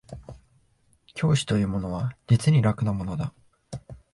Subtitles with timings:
[1.13, 3.35] 教師というものは実に楽なものだ